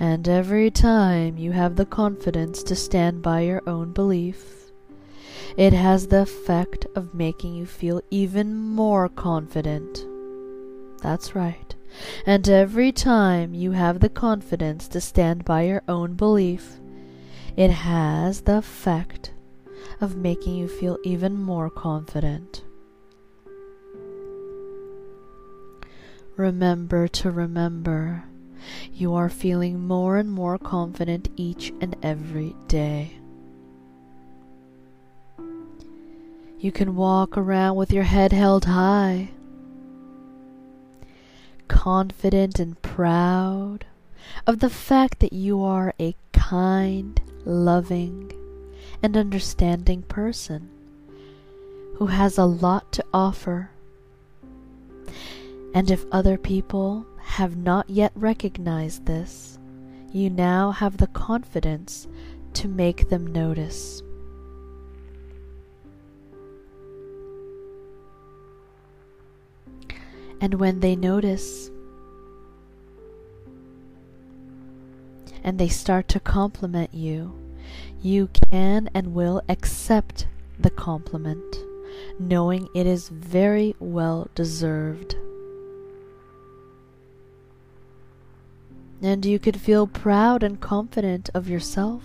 And 0.00 0.28
every 0.28 0.72
time 0.72 1.38
you 1.38 1.52
have 1.52 1.76
the 1.76 1.86
confidence 1.86 2.64
to 2.64 2.74
stand 2.74 3.22
by 3.22 3.42
your 3.42 3.62
own 3.64 3.92
belief, 3.92 4.72
it 5.56 5.72
has 5.72 6.08
the 6.08 6.22
effect 6.22 6.86
of 6.96 7.14
making 7.14 7.54
you 7.54 7.64
feel 7.64 8.02
even 8.10 8.56
more 8.56 9.08
confident. 9.08 10.04
That's 11.00 11.36
right. 11.36 11.76
And 12.26 12.48
every 12.48 12.90
time 12.90 13.54
you 13.54 13.70
have 13.70 14.00
the 14.00 14.08
confidence 14.08 14.88
to 14.88 15.00
stand 15.00 15.44
by 15.44 15.62
your 15.62 15.84
own 15.86 16.14
belief, 16.14 16.80
it 17.56 17.70
has 17.70 18.42
the 18.42 18.58
effect 18.58 19.32
of 20.00 20.16
making 20.16 20.56
you 20.56 20.68
feel 20.68 20.98
even 21.02 21.36
more 21.36 21.70
confident. 21.70 22.64
Remember 26.36 27.06
to 27.08 27.30
remember, 27.30 28.24
you 28.92 29.14
are 29.14 29.28
feeling 29.28 29.86
more 29.86 30.16
and 30.16 30.30
more 30.30 30.58
confident 30.58 31.28
each 31.36 31.72
and 31.80 31.96
every 32.02 32.54
day. 32.66 33.12
You 36.58 36.72
can 36.72 36.94
walk 36.94 37.38
around 37.38 37.76
with 37.76 37.90
your 37.92 38.04
head 38.04 38.32
held 38.32 38.66
high, 38.66 39.30
confident 41.68 42.58
and 42.58 42.80
proud 42.82 43.86
of 44.46 44.60
the 44.60 44.68
fact 44.68 45.20
that 45.20 45.32
you 45.32 45.62
are 45.62 45.94
a 45.98 46.14
kind, 46.32 47.20
loving, 47.44 48.32
and 49.02 49.16
understanding 49.16 50.02
person 50.02 50.68
who 51.96 52.06
has 52.06 52.38
a 52.38 52.44
lot 52.44 52.92
to 52.92 53.04
offer. 53.12 53.70
And 55.74 55.90
if 55.90 56.04
other 56.10 56.36
people 56.38 57.06
have 57.22 57.56
not 57.56 57.88
yet 57.88 58.12
recognized 58.14 59.06
this, 59.06 59.58
you 60.12 60.28
now 60.30 60.70
have 60.70 60.96
the 60.96 61.06
confidence 61.08 62.08
to 62.54 62.68
make 62.68 63.08
them 63.08 63.26
notice. 63.26 64.02
And 70.40 70.54
when 70.54 70.80
they 70.80 70.96
notice 70.96 71.70
and 75.42 75.58
they 75.58 75.68
start 75.68 76.08
to 76.08 76.20
compliment 76.20 76.92
you, 76.92 77.34
you 78.02 78.28
can 78.50 78.88
and 78.94 79.14
will 79.14 79.42
accept 79.48 80.26
the 80.58 80.70
compliment, 80.70 81.56
knowing 82.18 82.68
it 82.74 82.86
is 82.86 83.08
very 83.08 83.74
well 83.78 84.28
deserved. 84.34 85.16
And 89.02 89.24
you 89.24 89.38
could 89.38 89.60
feel 89.60 89.86
proud 89.86 90.42
and 90.42 90.60
confident 90.60 91.30
of 91.32 91.48
yourself. 91.48 92.02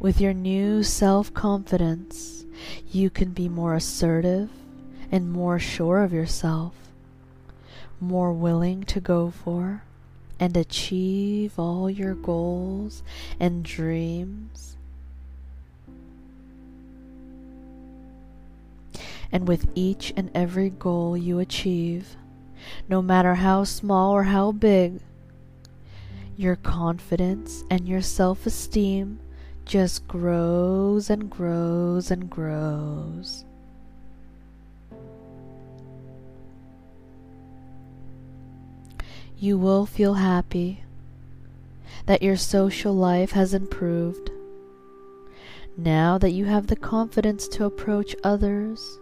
With 0.00 0.20
your 0.20 0.32
new 0.32 0.82
self 0.82 1.32
confidence, 1.34 2.44
you 2.90 3.10
can 3.10 3.30
be 3.32 3.48
more 3.48 3.74
assertive 3.74 4.50
and 5.12 5.30
more 5.30 5.58
sure 5.58 6.02
of 6.02 6.12
yourself, 6.12 6.74
more 8.00 8.32
willing 8.32 8.82
to 8.84 9.00
go 9.00 9.30
for 9.30 9.82
and 10.38 10.56
achieve 10.56 11.58
all 11.58 11.90
your 11.90 12.14
goals 12.14 13.02
and 13.38 13.62
dreams. 13.62 14.76
And 19.30 19.46
with 19.46 19.70
each 19.74 20.12
and 20.16 20.30
every 20.34 20.70
goal 20.70 21.16
you 21.16 21.38
achieve, 21.38 22.16
no 22.88 23.00
matter 23.02 23.34
how 23.34 23.64
small 23.64 24.12
or 24.12 24.24
how 24.24 24.52
big, 24.52 25.00
your 26.36 26.56
confidence 26.56 27.64
and 27.70 27.86
your 27.86 28.00
self 28.00 28.46
esteem 28.46 29.20
just 29.66 30.08
grows 30.08 31.10
and 31.10 31.30
grows 31.30 32.10
and 32.10 32.30
grows. 32.30 33.44
You 39.42 39.56
will 39.56 39.86
feel 39.86 40.12
happy 40.12 40.84
that 42.04 42.20
your 42.20 42.36
social 42.36 42.92
life 42.92 43.30
has 43.30 43.54
improved. 43.54 44.30
Now 45.78 46.18
that 46.18 46.32
you 46.32 46.44
have 46.44 46.66
the 46.66 46.76
confidence 46.76 47.48
to 47.48 47.64
approach 47.64 48.14
others 48.22 48.98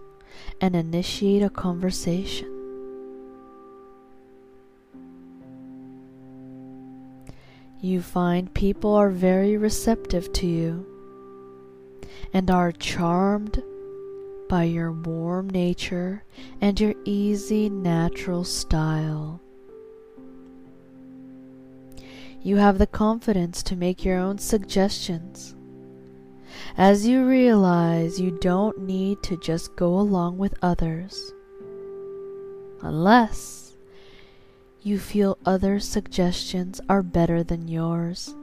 and 0.61 0.77
initiate 0.77 1.43
a 1.43 1.51
conversation. 1.51 2.47
You 7.81 8.01
find 8.01 8.55
people 8.55 8.95
are 8.95 9.11
very 9.11 9.57
receptive 9.57 10.33
to 10.35 10.47
you 10.47 10.87
and 12.33 12.49
are 12.49 12.71
charmed 12.71 13.61
by 14.49 14.63
your 14.63 14.93
warm 14.93 15.51
nature 15.51 16.23
and 16.61 16.79
your 16.79 16.95
easy, 17.05 17.69
natural 17.69 18.45
style. 18.45 19.41
You 22.41 22.57
have 22.57 22.79
the 22.79 22.87
confidence 22.87 23.63
to 23.65 23.77
make 23.77 24.05
your 24.05 24.19
own 24.19 24.39
suggestions. 24.39 25.55
As 26.77 27.07
you 27.07 27.27
realize 27.27 28.21
you 28.21 28.31
don't 28.41 28.79
need 28.81 29.23
to 29.25 29.37
just 29.37 29.75
go 29.77 29.99
along 29.99 30.39
with 30.39 30.55
others, 30.63 31.33
unless 32.83 33.77
you 34.83 34.99
feel 34.99 35.37
other 35.45 35.81
suggestions 35.81 36.81
are 36.89 37.03
better 37.03 37.43
than 37.43 37.67
yours. 37.67 38.35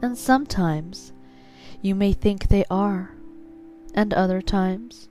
And 0.00 0.16
sometimes 0.16 1.12
you 1.82 1.94
may 1.94 2.12
think 2.12 2.48
they 2.48 2.64
are, 2.70 3.14
and 3.94 4.14
other 4.14 4.40
times 4.40 5.08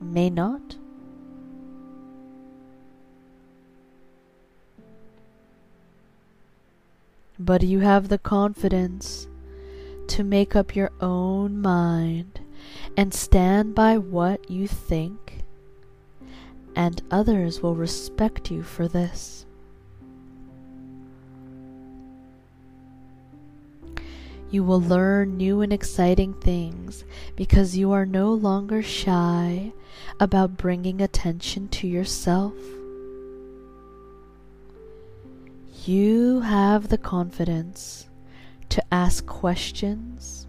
may 0.00 0.28
not. 0.28 0.76
But 7.42 7.62
you 7.62 7.80
have 7.80 8.10
the 8.10 8.18
confidence 8.18 9.26
to 10.08 10.22
make 10.22 10.54
up 10.54 10.76
your 10.76 10.90
own 11.00 11.62
mind 11.62 12.40
and 12.98 13.14
stand 13.14 13.74
by 13.74 13.96
what 13.96 14.50
you 14.50 14.68
think, 14.68 15.42
and 16.76 17.00
others 17.10 17.62
will 17.62 17.74
respect 17.74 18.50
you 18.50 18.62
for 18.62 18.88
this. 18.88 19.46
You 24.50 24.62
will 24.62 24.82
learn 24.82 25.38
new 25.38 25.62
and 25.62 25.72
exciting 25.72 26.34
things 26.34 27.04
because 27.36 27.74
you 27.74 27.90
are 27.92 28.04
no 28.04 28.34
longer 28.34 28.82
shy 28.82 29.72
about 30.18 30.58
bringing 30.58 31.00
attention 31.00 31.68
to 31.68 31.86
yourself. 31.88 32.52
You 35.86 36.40
have 36.40 36.88
the 36.88 36.98
confidence 36.98 38.06
to 38.68 38.84
ask 38.92 39.24
questions 39.24 40.46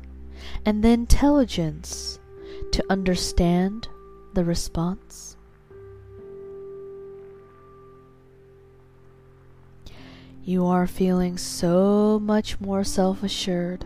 and 0.66 0.84
the 0.84 0.90
intelligence 0.90 2.20
to 2.74 2.84
understand 2.90 3.88
the 4.34 4.44
response. 4.44 5.38
You 10.44 10.66
are 10.66 10.86
feeling 10.86 11.38
so 11.38 12.20
much 12.22 12.60
more 12.60 12.84
self 12.84 13.24
assured. 13.24 13.86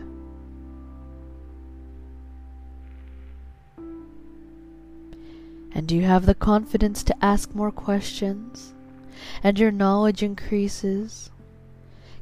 And 5.72 5.92
you 5.92 6.02
have 6.02 6.26
the 6.26 6.34
confidence 6.34 7.04
to 7.04 7.24
ask 7.24 7.54
more 7.54 7.70
questions, 7.70 8.74
and 9.44 9.56
your 9.60 9.70
knowledge 9.70 10.24
increases 10.24 11.30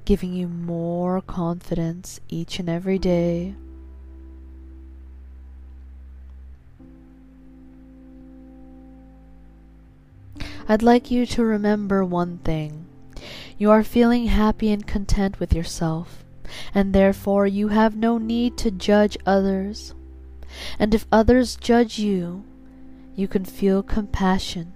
giving 0.05 0.35
you 0.35 0.47
more 0.47 1.23
confidence 1.23 2.21
each 2.29 2.59
and 2.59 2.69
every 2.69 2.99
day. 2.99 3.55
I'd 10.69 10.83
like 10.83 11.11
you 11.11 11.25
to 11.27 11.45
remember 11.45 12.05
one 12.05 12.39
thing. 12.39 12.87
You 13.57 13.71
are 13.71 13.83
feeling 13.83 14.27
happy 14.27 14.71
and 14.71 14.87
content 14.87 15.41
with 15.41 15.55
yourself, 15.55 16.25
and 16.75 16.93
therefore 16.93 17.47
you 17.47 17.69
have 17.69 17.97
no 17.97 18.19
need 18.19 18.59
to 18.59 18.71
judge 18.71 19.17
others. 19.25 19.95
And 20.79 20.95
if 20.95 21.07
others 21.11 21.57
judge 21.57 21.99
you, 21.99 22.45
you 23.17 23.27
can 23.27 23.45
feel 23.45 23.83
compassion 23.83 24.74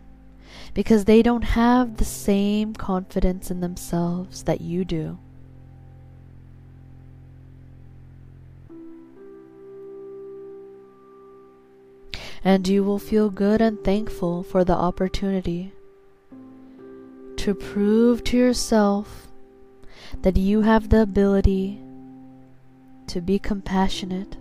because 0.78 1.06
they 1.06 1.22
don't 1.22 1.42
have 1.42 1.96
the 1.96 2.04
same 2.04 2.72
confidence 2.72 3.50
in 3.50 3.58
themselves 3.58 4.44
that 4.44 4.60
you 4.60 4.84
do. 4.84 5.18
And 12.44 12.68
you 12.68 12.84
will 12.84 13.00
feel 13.00 13.28
good 13.28 13.60
and 13.60 13.82
thankful 13.82 14.44
for 14.44 14.62
the 14.62 14.76
opportunity 14.76 15.72
to 17.38 17.56
prove 17.56 18.22
to 18.22 18.36
yourself 18.36 19.26
that 20.22 20.36
you 20.36 20.60
have 20.60 20.90
the 20.90 21.02
ability 21.02 21.80
to 23.08 23.20
be 23.20 23.40
compassionate, 23.40 24.36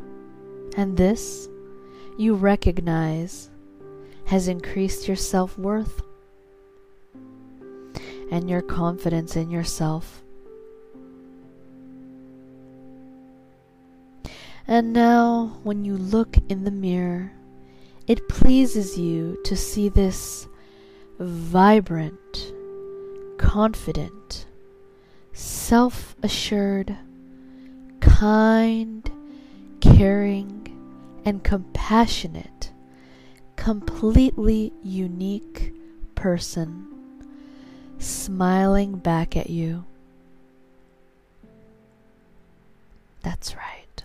and 0.78 0.98
this 0.98 1.50
you 2.20 2.36
recognize 2.36 3.50
has 4.26 4.48
increased 4.48 5.08
your 5.08 5.18
self 5.18 5.58
worth 5.58 6.04
and 8.32 8.50
your 8.50 8.62
confidence 8.62 9.36
in 9.36 9.50
yourself. 9.50 10.24
And 14.68 14.92
now, 14.92 15.60
when 15.64 15.86
you 15.86 15.96
look 15.96 16.38
in 16.50 16.66
the 16.66 16.72
mirror, 16.72 17.32
it 18.06 18.28
pleases 18.28 18.98
you 18.98 19.38
to 19.46 19.56
see 19.56 19.88
this 19.88 20.48
vibrant, 21.20 22.54
confident, 23.38 24.46
self 25.32 26.16
assured, 26.22 26.98
kind, 28.02 29.10
caring, 29.80 30.68
and 31.24 31.44
compassionate, 31.44 32.72
completely 33.56 34.74
unique 34.84 35.74
person 36.16 36.97
smiling 38.00 38.98
back 38.98 39.36
at 39.36 39.50
you. 39.50 39.86
That's 43.24 43.56
right. 43.56 44.04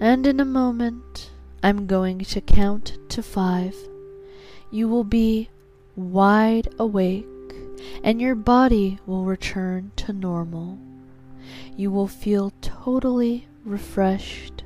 And 0.00 0.26
in 0.26 0.40
a 0.40 0.44
moment, 0.44 1.30
I'm 1.62 1.86
going 1.86 2.20
to 2.20 2.40
count 2.40 2.98
to 3.10 3.22
five. 3.22 3.74
You 4.70 4.88
will 4.88 5.04
be 5.04 5.48
wide 5.96 6.68
awake, 6.78 7.26
and 8.04 8.20
your 8.20 8.34
body 8.34 8.98
will 9.06 9.24
return 9.24 9.90
to 9.96 10.12
normal. 10.12 10.78
You 11.76 11.90
will 11.90 12.06
feel 12.06 12.52
totally 12.60 13.46
refreshed, 13.64 14.62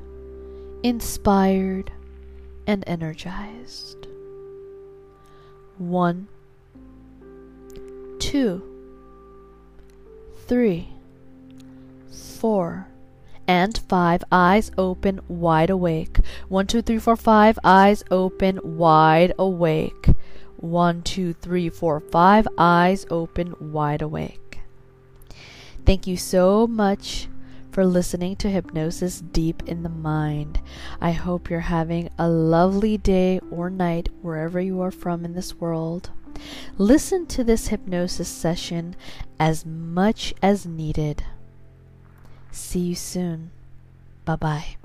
inspired, 0.83 1.93
and 2.67 2.85
energized. 2.87 4.07
One 5.79 6.29
two, 8.23 8.63
three, 10.47 10.89
four, 12.09 12.87
and 13.49 13.77
five. 13.89 14.23
Eyes 14.31 14.71
open, 14.79 15.21
wide 15.27 15.71
awake. 15.71 16.19
One, 16.49 16.69
two, 16.69 16.83
three, 16.83 17.01
four, 17.01 17.17
five. 17.17 17.59
Eyes 17.65 18.05
open, 18.13 18.61
wide 18.63 19.35
awake. 19.37 20.07
One, 20.57 21.03
two, 21.03 21.33
three, 21.33 21.69
four, 21.69 21.99
five. 21.99 22.47
Eyes 22.57 23.05
open, 23.11 23.57
wide 23.59 24.03
awake. 24.03 24.61
Thank 25.85 26.07
you 26.07 26.17
so 26.17 26.69
much 26.69 27.29
for 27.73 27.85
listening 27.85 28.37
to 28.37 28.49
Hypnosis 28.49 29.21
Deep 29.21 29.65
in 29.67 29.83
the 29.83 29.89
Mind. 29.89 30.61
I 31.01 31.11
hope 31.11 31.51
you're 31.51 31.59
having 31.59 32.09
a 32.21 32.29
lovely 32.29 32.99
day 32.99 33.41
or 33.51 33.69
night 33.69 34.11
wherever 34.21 34.61
you 34.61 34.81
are 34.81 34.93
from 34.93 35.25
in 35.25 35.35
this 35.35 35.57
world. 35.57 36.11
Listen 36.79 37.27
to 37.27 37.45
this 37.45 37.69
hypnosis 37.69 38.29
session 38.29 38.97
as 39.39 39.65
much 39.67 40.35
as 40.43 40.67
needed. 40.67 41.25
See 42.51 42.81
you 42.81 42.95
soon. 42.95 43.51
Bye 44.25 44.37
bye. 44.37 44.77